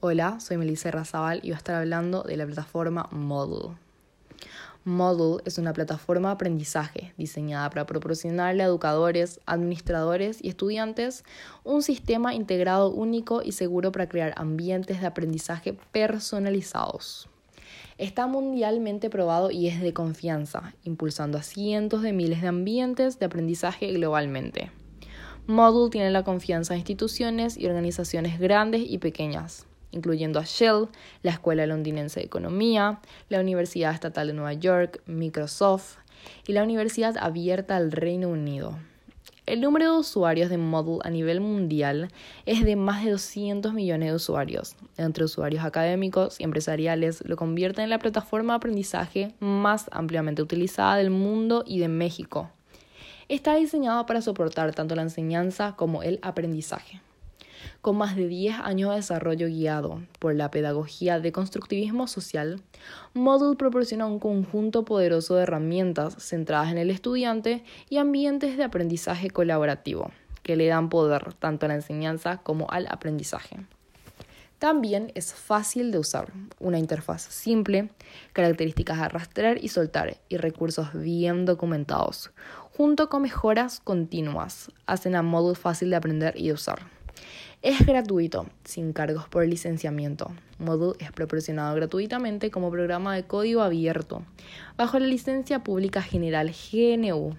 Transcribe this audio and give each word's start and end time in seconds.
Hola, 0.00 0.38
soy 0.38 0.58
Melissa 0.58 0.92
Razabal 0.92 1.38
y 1.38 1.48
voy 1.48 1.54
a 1.54 1.56
estar 1.56 1.74
hablando 1.74 2.22
de 2.22 2.36
la 2.36 2.46
plataforma 2.46 3.08
Model. 3.10 3.74
Model 4.84 5.42
es 5.44 5.58
una 5.58 5.72
plataforma 5.72 6.28
de 6.28 6.34
aprendizaje 6.34 7.14
diseñada 7.16 7.68
para 7.68 7.84
proporcionarle 7.84 8.62
a 8.62 8.66
educadores, 8.66 9.40
administradores 9.44 10.38
y 10.40 10.50
estudiantes 10.50 11.24
un 11.64 11.82
sistema 11.82 12.32
integrado 12.32 12.92
único 12.92 13.42
y 13.42 13.50
seguro 13.50 13.90
para 13.90 14.08
crear 14.08 14.34
ambientes 14.36 15.00
de 15.00 15.08
aprendizaje 15.08 15.76
personalizados. 15.90 17.28
Está 17.98 18.28
mundialmente 18.28 19.10
probado 19.10 19.50
y 19.50 19.66
es 19.66 19.80
de 19.80 19.94
confianza, 19.94 20.74
impulsando 20.84 21.38
a 21.38 21.42
cientos 21.42 22.02
de 22.02 22.12
miles 22.12 22.40
de 22.40 22.46
ambientes 22.46 23.18
de 23.18 23.26
aprendizaje 23.26 23.92
globalmente. 23.94 24.70
Model 25.48 25.90
tiene 25.90 26.12
la 26.12 26.22
confianza 26.22 26.74
de 26.74 26.78
instituciones 26.78 27.58
y 27.58 27.66
organizaciones 27.66 28.38
grandes 28.38 28.82
y 28.86 28.98
pequeñas, 28.98 29.66
incluyendo 29.98 30.38
a 30.38 30.44
Shell, 30.44 30.88
la 31.22 31.32
Escuela 31.32 31.66
Londinense 31.66 32.20
de 32.20 32.26
Economía, 32.26 33.00
la 33.28 33.40
Universidad 33.40 33.92
Estatal 33.92 34.28
de 34.28 34.32
Nueva 34.32 34.54
York, 34.54 35.02
Microsoft 35.06 35.96
y 36.46 36.52
la 36.52 36.62
Universidad 36.62 37.16
Abierta 37.18 37.78
del 37.78 37.92
Reino 37.92 38.28
Unido. 38.28 38.78
El 39.46 39.62
número 39.62 39.92
de 39.92 39.98
usuarios 39.98 40.50
de 40.50 40.58
Model 40.58 40.98
a 41.04 41.10
nivel 41.10 41.40
mundial 41.40 42.10
es 42.44 42.64
de 42.64 42.76
más 42.76 43.02
de 43.02 43.12
200 43.12 43.72
millones 43.72 44.10
de 44.10 44.14
usuarios. 44.14 44.76
Entre 44.98 45.24
usuarios 45.24 45.64
académicos 45.64 46.38
y 46.38 46.44
empresariales 46.44 47.22
lo 47.26 47.36
convierte 47.36 47.82
en 47.82 47.88
la 47.88 47.98
plataforma 47.98 48.52
de 48.52 48.56
aprendizaje 48.58 49.34
más 49.40 49.86
ampliamente 49.90 50.42
utilizada 50.42 50.96
del 50.96 51.10
mundo 51.10 51.64
y 51.66 51.78
de 51.78 51.88
México. 51.88 52.50
Está 53.28 53.54
diseñado 53.54 54.04
para 54.04 54.20
soportar 54.20 54.74
tanto 54.74 54.94
la 54.94 55.02
enseñanza 55.02 55.74
como 55.76 56.02
el 56.02 56.18
aprendizaje 56.20 57.00
con 57.80 57.96
más 57.96 58.16
de 58.16 58.28
10 58.28 58.60
años 58.60 58.90
de 58.90 58.96
desarrollo 58.96 59.46
guiado 59.46 60.02
por 60.18 60.34
la 60.34 60.50
pedagogía 60.50 61.20
de 61.20 61.32
constructivismo 61.32 62.06
social, 62.06 62.60
Model 63.14 63.56
proporciona 63.56 64.06
un 64.06 64.18
conjunto 64.18 64.84
poderoso 64.84 65.36
de 65.36 65.42
herramientas 65.42 66.14
centradas 66.18 66.70
en 66.70 66.78
el 66.78 66.90
estudiante 66.90 67.64
y 67.88 67.98
ambientes 67.98 68.56
de 68.56 68.64
aprendizaje 68.64 69.30
colaborativo, 69.30 70.10
que 70.42 70.56
le 70.56 70.66
dan 70.66 70.88
poder 70.88 71.34
tanto 71.34 71.66
a 71.66 71.68
la 71.68 71.74
enseñanza 71.74 72.38
como 72.38 72.70
al 72.70 72.86
aprendizaje. 72.88 73.58
También 74.58 75.12
es 75.14 75.34
fácil 75.34 75.92
de 75.92 75.98
usar, 75.98 76.32
una 76.58 76.80
interfaz 76.80 77.22
simple, 77.22 77.90
características 78.32 78.98
a 78.98 79.04
arrastrar 79.04 79.62
y 79.62 79.68
soltar 79.68 80.16
y 80.28 80.36
recursos 80.36 80.92
bien 80.94 81.44
documentados, 81.44 82.32
junto 82.76 83.08
con 83.08 83.22
mejoras 83.22 83.78
continuas, 83.78 84.72
hacen 84.86 85.14
a 85.14 85.22
Model 85.22 85.54
fácil 85.54 85.90
de 85.90 85.96
aprender 85.96 86.34
y 86.36 86.48
de 86.48 86.54
usar. 86.54 86.97
Es 87.60 87.84
gratuito, 87.84 88.46
sin 88.62 88.92
cargos 88.92 89.26
por 89.26 89.44
licenciamiento. 89.44 90.30
Module 90.60 90.96
es 91.00 91.10
proporcionado 91.10 91.74
gratuitamente 91.74 92.52
como 92.52 92.70
programa 92.70 93.16
de 93.16 93.24
código 93.24 93.62
abierto, 93.62 94.22
bajo 94.76 95.00
la 95.00 95.08
licencia 95.08 95.64
pública 95.64 96.00
general 96.00 96.52
GNU. 96.52 97.36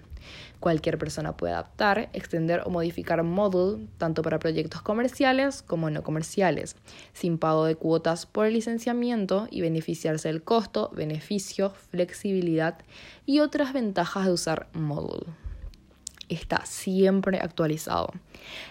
Cualquier 0.60 0.98
persona 0.98 1.38
puede 1.38 1.54
adaptar, 1.54 2.10
extender 2.12 2.60
o 2.66 2.70
modificar 2.70 3.22
Module 3.22 3.86
tanto 3.96 4.20
para 4.20 4.38
proyectos 4.38 4.82
comerciales 4.82 5.62
como 5.62 5.88
no 5.88 6.02
comerciales, 6.02 6.76
sin 7.14 7.38
pago 7.38 7.64
de 7.64 7.76
cuotas 7.76 8.26
por 8.26 8.46
licenciamiento 8.46 9.48
y 9.50 9.62
beneficiarse 9.62 10.28
del 10.28 10.42
costo, 10.42 10.90
beneficio, 10.94 11.70
flexibilidad 11.70 12.76
y 13.24 13.40
otras 13.40 13.72
ventajas 13.72 14.26
de 14.26 14.32
usar 14.32 14.68
Module 14.74 15.49
está 16.30 16.64
siempre 16.64 17.38
actualizado. 17.38 18.12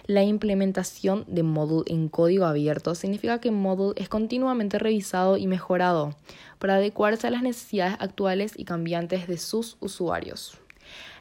La 0.07 0.23
implementación 0.23 1.25
de 1.27 1.43
Module 1.43 1.91
en 1.93 2.09
código 2.09 2.45
abierto 2.45 2.95
significa 2.95 3.39
que 3.39 3.52
Module 3.52 4.02
es 4.02 4.09
continuamente 4.09 4.79
revisado 4.79 5.38
y 5.38 5.45
mejorado 5.45 6.15
para 6.57 6.75
adecuarse 6.75 7.27
a 7.27 7.31
las 7.31 7.43
necesidades 7.43 7.97
actuales 7.99 8.53
y 8.55 8.65
cambiantes 8.65 9.27
de 9.27 9.37
sus 9.37 9.77
usuarios. 9.80 10.57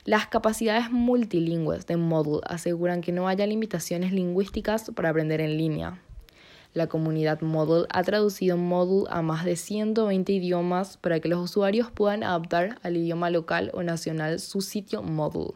Las 0.04 0.26
capacidades 0.28 0.90
multilingües 0.90 1.86
de 1.86 1.96
Module 1.96 2.40
aseguran 2.46 3.02
que 3.02 3.12
no 3.12 3.28
haya 3.28 3.46
limitaciones 3.46 4.12
lingüísticas 4.12 4.90
para 4.94 5.10
aprender 5.10 5.40
en 5.40 5.58
línea. 5.58 6.00
La 6.72 6.86
comunidad 6.86 7.40
Module 7.40 7.86
ha 7.90 8.02
traducido 8.04 8.56
Module 8.56 9.08
a 9.10 9.20
más 9.20 9.44
de 9.44 9.56
120 9.56 10.32
idiomas 10.32 10.96
para 10.96 11.18
que 11.20 11.28
los 11.28 11.40
usuarios 11.40 11.90
puedan 11.90 12.22
adaptar 12.22 12.78
al 12.82 12.96
idioma 12.96 13.30
local 13.30 13.70
o 13.74 13.82
nacional 13.82 14.38
su 14.38 14.60
sitio 14.60 15.02
Module 15.02 15.54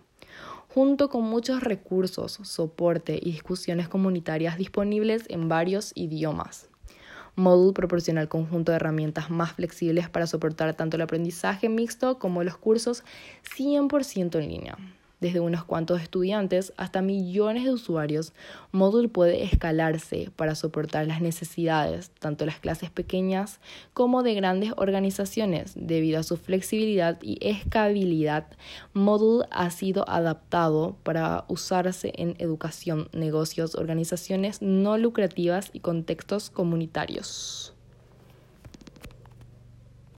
junto 0.74 1.10
con 1.10 1.24
muchos 1.24 1.62
recursos, 1.62 2.38
soporte 2.42 3.18
y 3.20 3.32
discusiones 3.32 3.88
comunitarias 3.88 4.56
disponibles 4.56 5.24
en 5.28 5.48
varios 5.48 5.92
idiomas. 5.94 6.68
Module 7.36 7.74
proporciona 7.74 8.22
el 8.22 8.28
conjunto 8.28 8.72
de 8.72 8.76
herramientas 8.76 9.28
más 9.28 9.52
flexibles 9.52 10.08
para 10.08 10.26
soportar 10.26 10.74
tanto 10.74 10.96
el 10.96 11.02
aprendizaje 11.02 11.68
mixto 11.68 12.18
como 12.18 12.42
los 12.42 12.56
cursos 12.56 13.04
100% 13.56 14.38
en 14.38 14.48
línea 14.48 14.78
desde 15.22 15.38
unos 15.38 15.64
cuantos 15.64 16.02
estudiantes 16.02 16.72
hasta 16.76 17.00
millones 17.00 17.62
de 17.64 17.70
usuarios, 17.70 18.32
Moodle 18.72 19.08
puede 19.08 19.44
escalarse 19.44 20.30
para 20.34 20.56
soportar 20.56 21.06
las 21.06 21.20
necesidades 21.20 22.10
tanto 22.18 22.44
de 22.44 22.50
las 22.50 22.58
clases 22.58 22.90
pequeñas 22.90 23.60
como 23.94 24.24
de 24.24 24.34
grandes 24.34 24.72
organizaciones. 24.76 25.74
Debido 25.76 26.18
a 26.18 26.24
su 26.24 26.36
flexibilidad 26.36 27.18
y 27.22 27.38
escalabilidad, 27.40 28.48
Moodle 28.94 29.46
ha 29.52 29.70
sido 29.70 30.04
adaptado 30.08 30.96
para 31.04 31.44
usarse 31.46 32.12
en 32.16 32.34
educación, 32.38 33.08
negocios, 33.12 33.76
organizaciones 33.76 34.60
no 34.60 34.98
lucrativas 34.98 35.70
y 35.72 35.80
contextos 35.80 36.50
comunitarios. 36.50 37.74